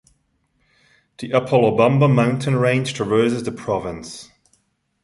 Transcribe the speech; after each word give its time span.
The 1.19 1.29
Apolobamba 1.29 2.11
mountain 2.11 2.55
range 2.55 2.95
traverses 2.95 3.43
the 3.43 3.51
province. 3.51 4.31